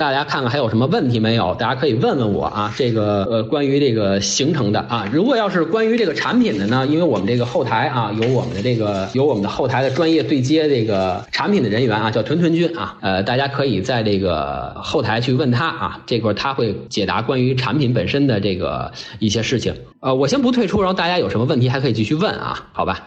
[0.00, 1.54] 大家看看还有什么问题没有？
[1.56, 2.72] 大家可以问问我啊。
[2.74, 19.74] 这个呃，关于这个行程的啊，如果要是关于这个产品的呢，因为我们这个后台啊，有我们的这个有我们的后台的专业对接这个产品的人员啊，叫屯屯君啊，呃，大家可以在这个后台去问他啊，这块他会解答关于产品本身的这个一些事情。
[20.00, 23.06] 呃，我先不退出，然后大家有什么问题还可以继续问啊，好吧？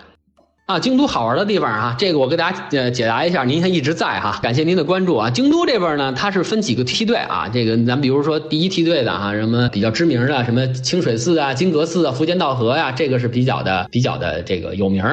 [0.66, 3.44] 啊，京都好玩的地方啊，这个我给大家呃解答一下。
[3.44, 5.30] 您还一直在哈，感谢您的关注啊。
[5.30, 15.04] 京都这边呢，它是分几个梯队啊，这个咱比如说第一梯队的哈，什么比较知名的，什么清水寺啊、金阁寺啊、福间道河呀，这个是比较的比较的这个有名。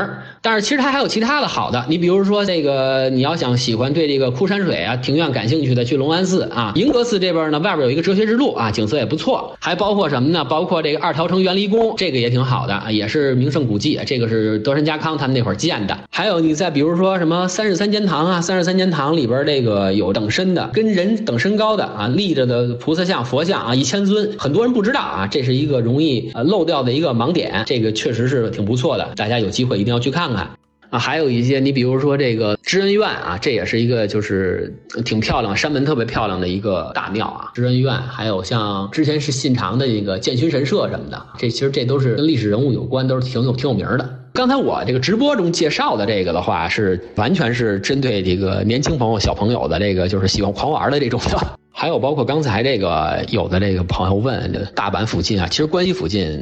[0.40, 6.72] 但是其实它还有其他的好的，你比如说这个你要想喜欢对这个枯山水啊庭院感兴趣的，去龙安寺啊。
[6.76, 9.56] 银阁寺这边呢，外边有一个哲学之路啊，景色也不错。
[9.58, 10.44] 还包括什么呢？
[10.44, 13.98] 包括这个二条城园离宫，这个也挺好的啊，也是名胜古迹。
[14.06, 15.98] 这个是德川家康他们那会儿建的。
[16.10, 30.50] 还有你再比如说什么三十三间堂啊，三十三间堂里边这个有等身的，跟人等身高的啊，立着的菩萨像、佛像啊，一千尊，很多人不知道啊，这是一个容易呃漏掉的一个盲点，这个确实是挺不错的，大家有机会一定要去看看
[30.90, 30.98] 啊。
[30.98, 37.94] 还有一些你比如说这个知恩院啊，这也是一个就是挺漂亮，山门特别漂亮的一个大庙啊，知恩院。
[37.94, 44.19] 还有像之前是信长的一个建勋神社什么的，这其实这都是跟历史人物有关，都是挺有挺有名的。
[44.32, 51.58] 刚才我这个直播中介绍的这个的话，是完全是针对这个年轻朋友、小朋友的这个，就是喜欢狂玩的这种的。
[51.80, 56.38] 还有包括刚才这个有的这个朋友问，大阪附近啊，其实关西附近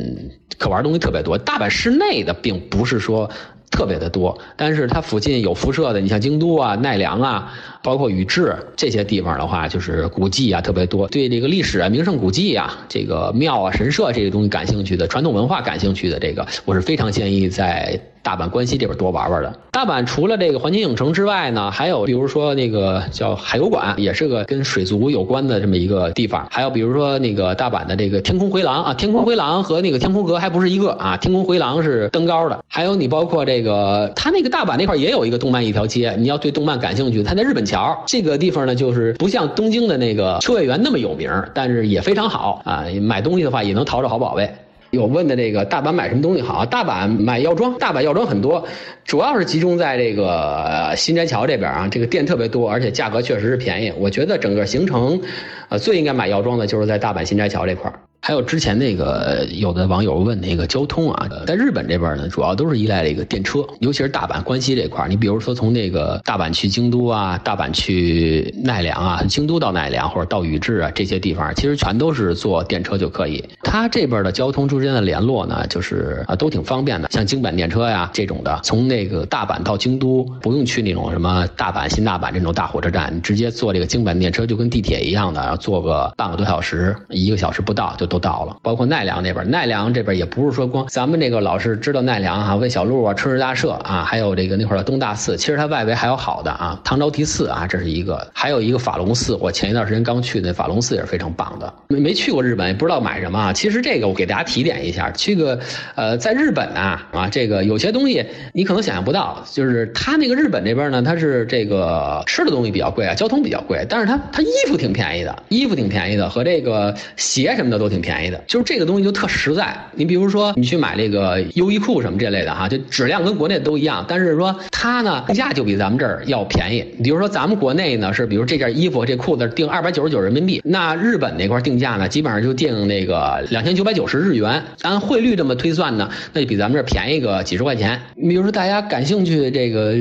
[0.58, 1.38] 可玩东西特别多。
[1.38, 3.30] 大阪市内的并不是说
[3.70, 7.52] 特别的多，但是它附近有辐射的，你像京都啊、奈良啊。
[7.84, 17.98] 包括宇治这些地方的话，就是古迹啊特别多，对这个历史啊、名胜古迹啊、这个庙啊、神社这些东西感兴趣的，传统文化感兴趣的，这个我是非常建议在
[18.28, 19.50] 大阪关西这边多玩玩的。
[19.70, 26.46] 大阪除了这个环球影城之外呢，还有比如说那个叫海游馆，也是个跟水族有关的这么一个地方。
[26.50, 32.58] 还有比如说那个大阪的这个天空回廊啊，天空回廊和那个天空阁还不是一个啊，天空回廊是登高的。
[32.68, 37.64] 还有你包括这个，它那个大阪那块也有一个动漫一条街，你要对动漫感兴趣，它在日本。
[37.68, 42.84] 桥这个地方呢，就是不像东京的那个秋叶原那么有名，但是也非常好啊。
[43.02, 44.50] 买东西的话也能淘着好宝贝。
[44.90, 46.64] 有问的这个大阪买什么东西好？
[46.64, 48.66] 大阪买药妆，大阪药妆很多，
[49.04, 53.92] 主要是集中在这个新斋桥这边啊，这个店特别多，而且价格确实是便宜。
[53.98, 55.20] 我觉得整个行程，
[55.68, 58.00] 呃，最应该买药妆的就是在大阪新斋桥这块儿。
[58.20, 65.08] 还有之前那个有的网友问那个交通啊，在日本这边呢，主要都是依赖这个电车，尤其是大阪关西这块儿。
[65.08, 73.42] 你比如说从那个大阪去京都啊，大阪去奈良啊，京都到奈良或者到宇治啊这些地方，其实全都是坐电车就可以。
[73.62, 88.07] 它这边的交通之间的联络呢，就是啊都挺方便的，像京阪电车呀这种的，从那个大阪到京都不用去那种什么大阪新大阪这种大火车站，你直接坐这个京阪电车就跟地铁一样的，然后坐个半个多小时，一个小时不到就。
[88.08, 103.52] 都到了，包括奈良那边，奈良这边也不是说光咱们这个老是知道奈良哈，魏小路啊，春日大社啊，还有这个那会儿的东大寺，其实它外围还有好的啊，唐招提寺啊，这是一个，还有一个法隆寺，我前一段时间刚去那法隆寺也是非常棒的，没没去过日本，也不知道买什么啊。
[103.52, 105.60] 其实这个我给大家提点一下，这个
[105.94, 117.97] 呃，在日本啊啊，这个有些东西你可能想象不到，就是它那个日本这边呢，它是这个吃的东西比较贵啊，交通比较贵，但是它它衣服挺便宜的，衣服挺便宜的，和这个鞋什么的都挺。
[117.98, 119.76] 挺便宜的，就是这个东西就特实在。
[119.94, 126.84] 你比如说，你去买这个优衣库什么这类的哈，就质量跟国内都一样，但是说它呢定价就比咱们这儿要便宜。
[127.02, 138.00] 比如说咱们国内呢是，比如这件衣服这裤子定二百九十九人民币，那日本那块定价呢基本上就定那个两千九百九十日元，按汇率这么推算呢，那就比咱们这儿便宜个几十块钱。
[138.14, 139.94] 你比如说大家感兴趣这个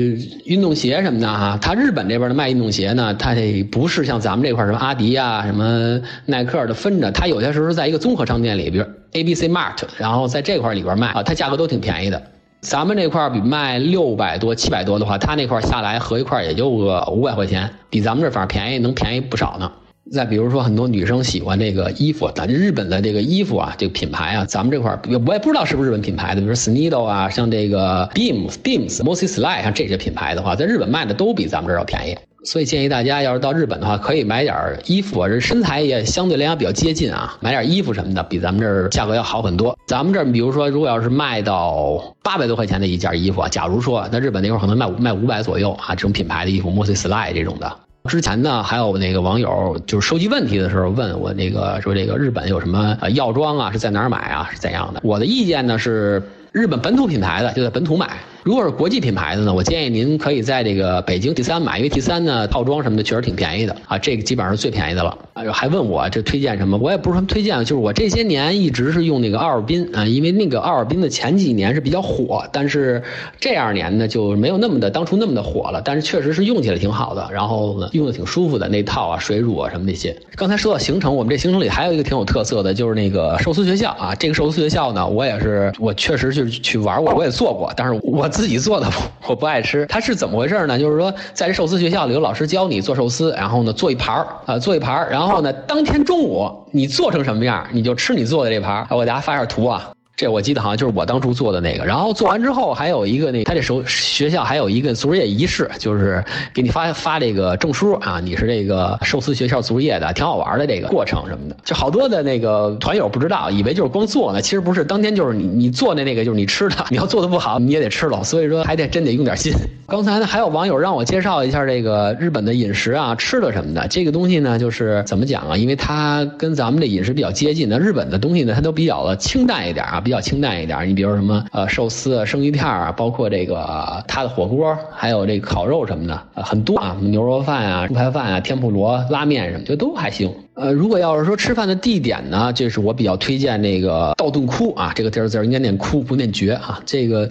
[0.44, 12.22] 运动鞋什么的哈，它日本这边的卖运动鞋呢，它这不是像咱们这块什么阿迪啊、什么耐克的分着，它有些时候在一个综合商店里，比如 A B C Mart，然后在这块里边卖啊，它价格都挺便宜的。
[12.60, 19.70] 咱们这块比卖六百多、七百多的话，它那块下来合一块也就个五百块钱，比咱们这反正便宜，能便宜不少呢。
[20.10, 32.16] 再比如说，很多女生喜欢这个衣服，咱日本的这个衣服啊，这个品牌啊，咱们这块儿我也不知道是不是日本品牌的，比如 Snido 啊，像这个 beams beams mossy sly 像这些品牌的话，在日本卖的都比咱们这儿要便宜。
[32.44, 34.56] 所以建议大家，要是到日本的话，可以买点
[34.86, 39.76] 衣服啊，这身材也相对来讲比较接近啊，买点衣服什么的，比咱们这儿价格要好很多。
[39.88, 47.70] 咱们这儿，比如说，如果要是卖到八百多块钱的一件衣服啊，假如说在日本那块儿可能卖卖五百左右啊，这种品牌的衣服，Mosey Sly 这种的。
[48.08, 55.00] 之前呢，还有那个网友就是收集问题的时候问我那个说这个日本有什么药妆啊，是在哪儿买啊，是怎样的？
[55.02, 56.22] 我的意见呢是。
[56.52, 58.08] 日本本土品牌的就在本土买。
[58.42, 65.18] 如果是国际品牌的呢，我建议您可以在这个北京 T 三买，因为 T 三呢套装什么的确实挺便宜的啊，这个基本上是最便宜的了。
[65.34, 66.78] 啊，还问我这推荐什么？
[66.78, 73.02] 我也不是什么推荐，就是我这些年一直是用那个奥尔滨啊，因为那个奥尔滨的前几年是比较火，但是
[73.38, 75.82] 这二年呢就没有那么的当初那么的火了。
[75.84, 80.16] 但是确实是用起来挺好的，然后呢用的挺舒服的那套啊，水乳啊什么那些。
[80.36, 84.14] 刚才说到行程，我们这行程里还有一个挺有特色的，就是那个寿司学校啊。
[84.14, 88.86] 这个寿司学校呢，我也是我确实就是去玩过，我也做过，但是我自己做的。
[89.26, 90.78] 我不爱吃，它是怎么回事呢？
[90.78, 98.86] 就是说，在寿司学校里，有老师教你做寿司，然后呢，做一盘儿啊，做一盘儿，然后呢，当天中午你做成什么样，你就吃你做的这盘儿。
[98.90, 99.90] 我给大家发一下图啊。
[100.18, 111.56] 这我记得好像就是我当初做的那个，然后做完之后还有一个那他这手学校还有一个卒业仪式，就是给你发发这个证书啊，你是这个寿司学校卒业的，挺好玩的这个过程什么的。
[111.64, 119.52] 就好多的那个团友不知道，以为就是光做呢，其实不是，当天就是你你做的那个就是你吃的， 你要做的不好你也得吃了，所以说还得真得用点心。
[119.86, 125.56] 刚才呢还有网友让我介绍一下这个日本的饮食啊，吃的什么的，这个东西呢就是怎么讲啊？
[125.56, 130.02] 因为它跟咱们的饮食比较接近那，日本的东西呢它都比较的清淡一点啊。
[130.08, 140.34] 比较清淡一点，你比如什么呃寿司啊、生鱼片啊，包括这个他的火锅，还有这个烤肉什么的，很多啊，牛肉饭啊、猪排饭啊、天妇罗、拉面什么，就都还行。
[140.58, 146.80] 呃，如果要是说吃饭的地点呢，就是我比较推荐那个道顿窟啊，这个地儿字应该念窟不念绝啊。
[146.84, 147.28] 这个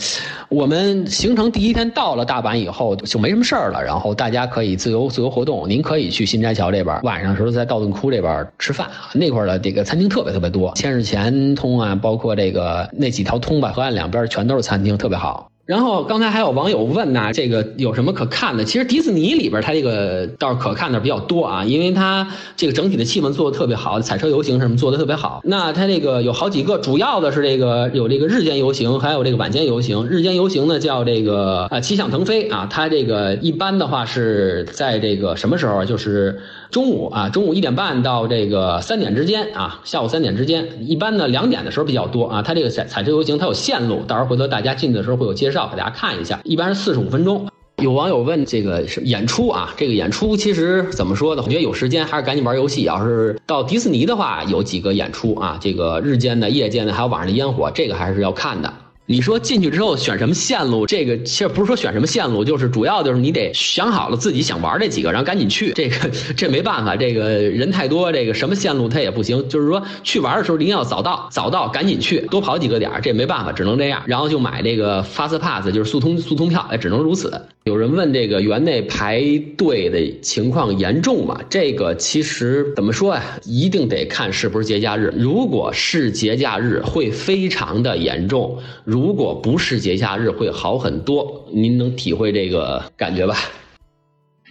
[0.47, 5.67] 我们行程第一天到了大阪以后就没什么事儿了，然后大家可以自由自由活动。
[5.67, 15.49] 您可以去新斋桥这边，晚上时候在道顿窟这边吃饭啊，那块儿的这个餐厅特别特别多，千日前通啊，包括这个那几条通吧，河岸两边全都是餐厅，特别好。
[15.67, 18.63] 然后刚才还有网友问呐，这个有什么可看的？
[18.63, 22.25] 其实迪士尼里边它这个倒是可看的比较多啊，因为它
[22.55, 25.41] 这个整体的气氛做的特别好，彩车游行什么做的特别好。
[25.43, 30.07] 那它这个有好几个，主要的是这个有这个日间游行，还有这个晚间游行。
[30.07, 35.83] 日间游行呢叫这个啊气象腾飞啊，它这个一般的话是在这个什么时候？
[35.83, 36.39] 就是。
[36.69, 42.41] 中午啊，中午一点半到这个三点之间啊，下午三点之间，一般呢两点的时候比较多啊。
[42.41, 46.39] 它这个彩彩车游行它有线路，到时候回头大家进的时候会有介绍，给大家看一下。
[46.43, 47.47] 一般是四十五分钟。
[47.81, 51.43] 有网友问这个是演出啊，这个演出其实怎么说呢？
[51.45, 52.83] 我觉得有时间还是赶紧玩游戏。
[52.83, 58.73] 要是到迪士尼的话，有几个演出啊，这个日间的、夜间的，还有晚上的烟火，这个还是要看的。
[59.09, 60.85] 你说进去之后选什么线路？
[60.85, 65.71] 这个其实不是说选什么线路，就是主要就是你得想好了自己想玩这几个，然后赶紧去。
[65.71, 65.95] 这个
[66.35, 69.47] 这没办法，这个人太多，这个什么线路它也不行。
[69.47, 74.03] 就是说去玩的时候一定要早到，早到赶紧去，多跑几个点，这没办法，只能这样。
[74.05, 77.31] 然后就买这个 fast pass，就是速通速通票，也只能如此。
[77.67, 79.21] 有人问这个园内排
[79.57, 81.37] 队的情况严重吗？
[81.49, 83.21] 这个其实怎么说呀？
[83.43, 85.13] 一定得看是不是节假日。
[85.17, 91.45] 如果是节假日，会非常的严重；如果不是节假日，会好很多。
[91.51, 93.35] 您能体会这个感觉吧？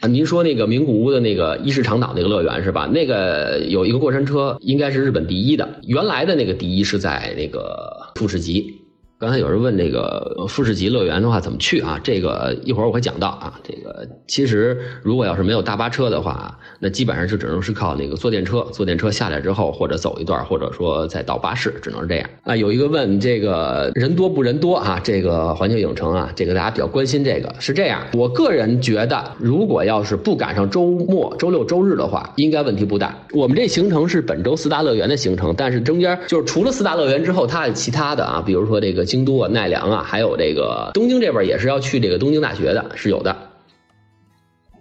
[0.00, 2.86] 啊，您说那个名古屋的那个伊势长岛那个乐园是吧？
[2.92, 5.66] 那个有一个过山车，应该是日本第一的。
[5.84, 8.82] 原来的那个第一是在那个富士急。
[9.18, 11.98] 刚才有人问这个富士急乐园的话怎么去啊？
[12.04, 13.58] 这个一会儿我会讲到啊。
[13.64, 22.54] 这个其实如果要是没有大巴车的话，那基本上就只能是靠那个坐电车，坐电车下来之后或者走一段，或者说再到巴士，只能是这样啊。
[22.54, 25.00] 有一个问这个人多不人多啊？
[25.02, 28.02] 这个环球影城啊，这个大家比较关心这个是这样。
[28.12, 33.16] 我个人觉得，如果要是不赶上周末、周六、周日的话，应该问题不大。
[33.32, 39.05] 我们这行程是本周四大乐园的行程，但是中间就是除了四大乐园之后，它还有其他的啊，比如说这个。
[39.06, 43.34] 京都啊，奈良啊，还有这个东京这边也是要去这个东京大学的，是有的。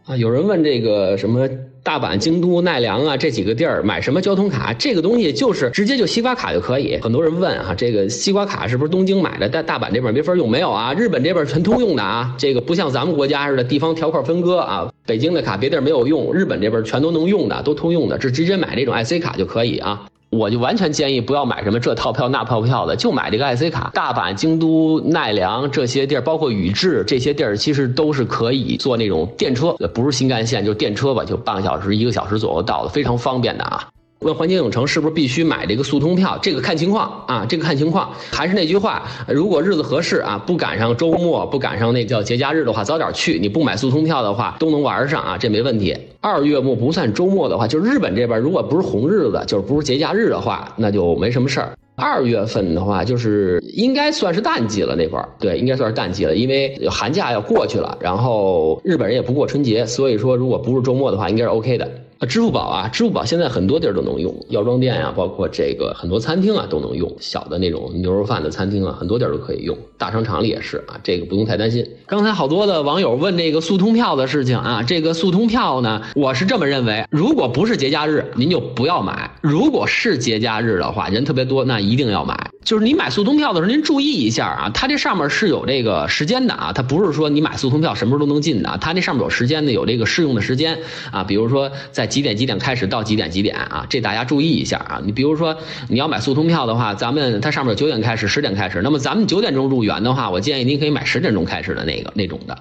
[0.05, 1.49] 啊，有人问这个什么
[1.81, 4.71] 大阪、京都、奈良啊这几个地儿买什么交通卡？
[4.73, 6.99] 这个东西就是直接就西瓜卡就可以。
[7.01, 9.49] 很多人问啊，这个西瓜卡是不是东京买的？
[9.49, 10.93] 但大阪这边没法用，没有啊？
[10.93, 14.91] 日本这边全通用的啊，这个不像咱们国家似的地方条块分割啊。
[15.07, 20.07] 北京的卡别地儿没有用，日本这边全都能用的，都通用的，这直接买这种 IC 卡就可以啊。
[20.35, 23.91] 我就完全建议不要买什么这套票那套票的，就买这个 IC 卡。
[23.93, 33.87] 大阪、京都、奈良这些地儿，包括宇治这些地儿，其实都是可以坐那种电车，不是新干线就是电车吧，就半个小时、一个小时左右到的，非常方便的啊。
[34.25, 36.35] 问环球影城是不是必须买这个速通票？
[36.41, 38.09] 这个看情况啊，这个看情况。
[38.31, 43.37] 还是那句话，如果日子合适啊，不赶上周末，不赶上那叫节假日的话，早点去。
[43.37, 45.95] 你不买速通票的话，都能玩上啊，这没问题。
[46.21, 51.77] 二月末不算周末的话，就日本这边如果不是红日子，就是不是节假日的话，那就没什么事儿。
[51.95, 61.87] 二月份的话，就是应该算是淡季了那会儿，对，应该算是淡季了，因为寒假要过去了，然后日本人也不过春节，所以说如果不是周末的话，应该是 OK 的。
[62.25, 71.85] 支付宝啊，支付宝现在很多地儿都能用，药妆店呀，包括这个很多餐厅啊都能用，小的那种牛肉饭的餐厅啊，很多地儿都可以用，大商场里也是啊，这个不用太担心。
[72.05, 82.51] 刚才好多的网友问这个速通票的事情啊，这个速通票呢，我是这么认为，如果不是节假日，您就不要买；如果是节假日的话，人特别多，那一定要买。
[82.65, 90.75] 就是你买速通票的时候，您注意一下啊，它这上面是有这个时间的啊，它不是说你买速通票什么时候都能进的，它那上面有时间的，有这个适用的时间
[91.11, 94.99] 啊，比如说在几点几点开始到几点几点啊，这大家注意一下啊。
[95.05, 95.55] 你比如说
[95.87, 102.57] 你要买速通票的话，咱们它上面九点开始，十点开始，那么咱们九点钟入园的话，我建议您可以买十点钟开始的那个那种的。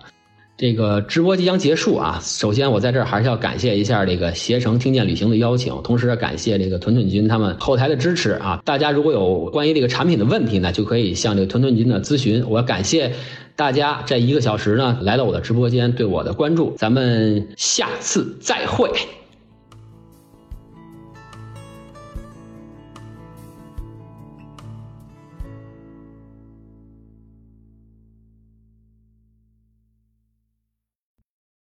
[0.56, 2.20] 这个直播即将结束啊！
[2.22, 8.62] 首先，我在这儿还是要感谢一下这个携程听见旅行的邀请，同时感谢这个屯屯君他们后台的支持啊！
[8.64, 12.44] 大家如果有关于这个产品的问题呢，就可以向这个屯屯君的咨询。
[12.48, 13.12] 我感谢
[13.56, 18.88] 大家这一个小时呢来到我的直播间对我的关注，咱们下次再会。